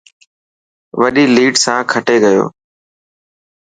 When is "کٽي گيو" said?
1.91-2.45